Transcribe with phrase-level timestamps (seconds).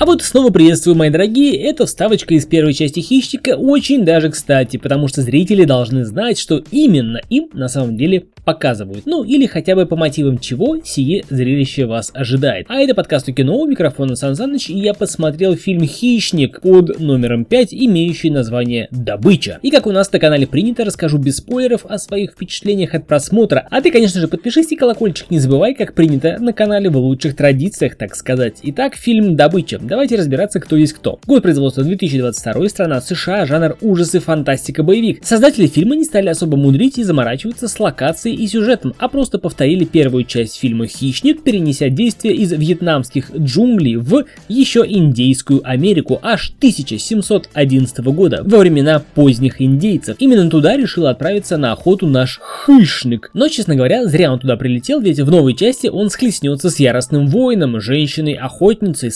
[0.00, 4.78] А вот снова приветствую, мои дорогие, эта вставочка из первой части Хищника очень даже кстати,
[4.78, 9.04] потому что зрители должны знать, что именно им на самом деле показывают.
[9.04, 12.64] Ну или хотя бы по мотивам чего сие зрелище вас ожидает.
[12.70, 16.98] А это подкаст у кино, у микрофона Сан Саныч, и я посмотрел фильм «Хищник» под
[16.98, 19.58] номером 5, имеющий название «Добыча».
[19.60, 23.68] И как у нас на канале принято, расскажу без спойлеров о своих впечатлениях от просмотра.
[23.70, 27.36] А ты, конечно же, подпишись и колокольчик не забывай, как принято на канале в лучших
[27.36, 28.60] традициях, так сказать.
[28.62, 29.78] Итак, фильм «Добыча».
[29.90, 31.18] Давайте разбираться, кто есть кто.
[31.26, 35.18] Год производства 2022, страна США, жанр ужасы, фантастика, боевик.
[35.24, 39.84] Создатели фильма не стали особо мудрить и заморачиваться с локацией и сюжетом, а просто повторили
[39.84, 47.98] первую часть фильма «Хищник», перенеся действие из вьетнамских джунглей в еще индейскую Америку аж 1711
[48.14, 50.14] года, во времена поздних индейцев.
[50.20, 53.32] Именно туда решил отправиться на охоту наш хищник.
[53.34, 57.26] Но, честно говоря, зря он туда прилетел, ведь в новой части он схлестнется с яростным
[57.26, 59.10] воином, женщиной, охотницей,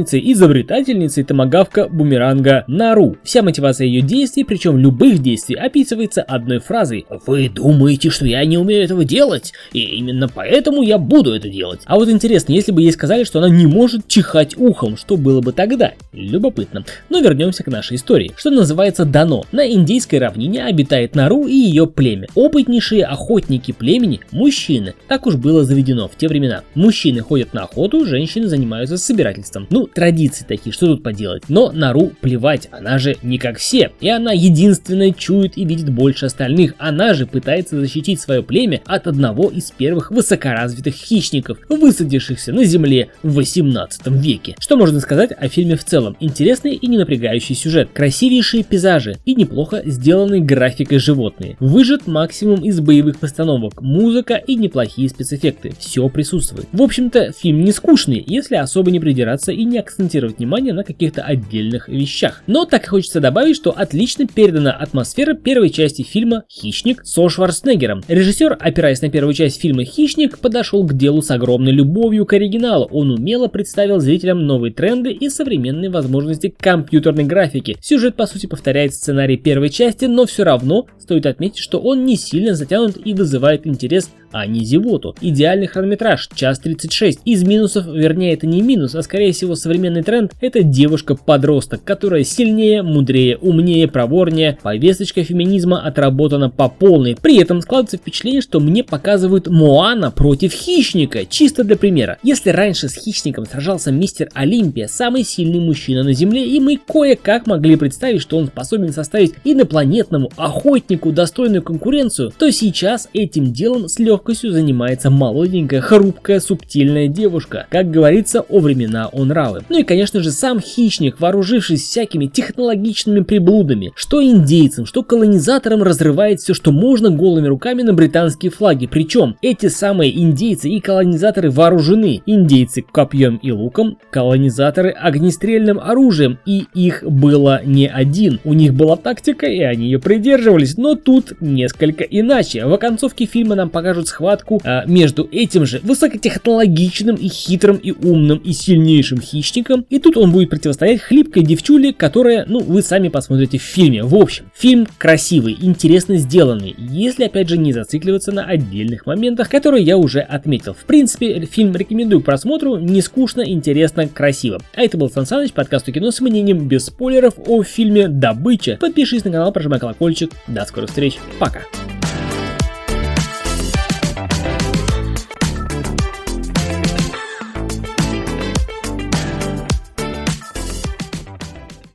[0.00, 3.16] собирательницей, изобретательницей томагавка бумеранга Нару.
[3.22, 8.58] Вся мотивация ее действий, причем любых действий, описывается одной фразой «Вы думаете, что я не
[8.58, 11.80] умею этого делать, и именно поэтому я буду это делать.
[11.86, 15.40] А вот интересно, если бы ей сказали, что она не может чихать ухом, что было
[15.40, 15.92] бы тогда?
[16.12, 16.84] Любопытно.
[17.08, 18.32] Но вернемся к нашей истории.
[18.36, 19.44] Что называется дано.
[19.52, 22.28] На индейской равнине обитает Нару и ее племя.
[22.34, 24.94] Опытнейшие охотники племени– мужчины.
[25.08, 26.62] Так уж было заведено в те времена.
[26.74, 29.66] Мужчины ходят на охоту, женщины занимаются собирательством.
[29.70, 31.44] Ну, традиции такие, что тут поделать.
[31.48, 33.92] Но Нару плевать, она же не как все.
[34.00, 36.74] И она единственная чует и видит больше остальных.
[36.78, 43.08] Она же пытается защитить свое племя от одного из первых высокоразвитых хищников, высадившихся на земле
[43.22, 44.56] в 18 веке.
[44.58, 46.16] Что можно сказать о фильме в целом?
[46.20, 51.56] Интересный и не напрягающий сюжет, красивейшие пейзажи и неплохо сделанные графикой животные.
[51.60, 55.72] Выжат максимум из боевых постановок, музыка и неплохие спецэффекты.
[55.78, 56.68] Все присутствует.
[56.72, 61.22] В общем-то, фильм не скучный, если особо не придираться и не акцентировать внимание на каких-то
[61.22, 62.42] отдельных вещах.
[62.46, 68.02] Но так и хочется добавить, что отлично передана атмосфера первой части фильма «Хищник» со Шварценеггером.
[68.08, 72.88] Режиссер, опираясь на первую часть фильма «Хищник», подошел к делу с огромной любовью к оригиналу.
[72.92, 77.76] Он умело представил зрителям новые тренды и современные возможности компьютерной графики.
[77.80, 82.16] Сюжет, по сути, повторяет сценарий первой части, но все равно стоит отметить, что он не
[82.16, 85.14] сильно затянут и вызывает интерес а не зевоту.
[85.20, 87.20] Идеальный хронометраж, час 36.
[87.24, 92.82] Из минусов, вернее это не минус, а скорее всего современный тренд, это девушка-подросток, которая сильнее,
[92.82, 94.58] мудрее, умнее, проворнее.
[94.62, 97.16] Повесточка феминизма отработана по полной.
[97.20, 102.18] При этом складывается впечатление, что мне показывают Моана против Хищника, чисто для примера.
[102.22, 107.46] Если раньше с Хищником сражался мистер Олимпия, самый сильный мужчина на Земле, и мы кое-как
[107.46, 113.98] могли представить, что он способен составить инопланетному охотнику достойную конкуренцию, то сейчас этим делом с
[113.98, 117.66] легкостью легкостью занимается молоденькая, хрупкая, субтильная девушка.
[117.70, 119.62] Как говорится, о времена о нравы.
[119.70, 126.40] Ну и конечно же сам хищник, вооружившись всякими технологичными приблудами, что индейцам, что колонизаторам разрывает
[126.40, 128.86] все, что можно голыми руками на британские флаги.
[128.86, 132.20] Причем эти самые индейцы и колонизаторы вооружены.
[132.26, 136.38] Индейцы копьем и луком, колонизаторы огнестрельным оружием.
[136.44, 138.38] И их было не один.
[138.44, 140.76] У них была тактика и они ее придерживались.
[140.76, 142.66] Но тут несколько иначе.
[142.66, 148.38] В оконцовке фильма нам покажут схватку а, между этим же высокотехнологичным и хитрым и умным
[148.38, 149.86] и сильнейшим хищником.
[149.88, 154.04] И тут он будет противостоять хлипкой девчуле, которая, ну, вы сами посмотрите в фильме.
[154.04, 159.84] В общем, фильм красивый, интересно сделанный, если опять же не зацикливаться на отдельных моментах, которые
[159.84, 160.74] я уже отметил.
[160.74, 164.60] В принципе, фильм рекомендую к просмотру, не скучно, интересно, красиво.
[164.74, 168.76] А это был Сан Саныч, подкаст о кино с мнением без спойлеров о фильме «Добыча».
[168.80, 170.32] Подпишись на канал, прожимай колокольчик.
[170.48, 171.60] До скорых встреч, пока.